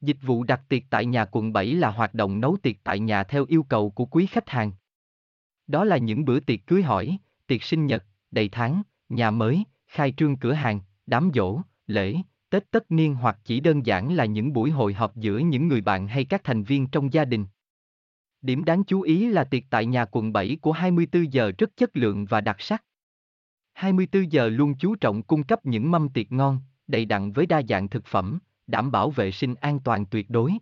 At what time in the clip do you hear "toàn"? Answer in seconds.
29.80-30.04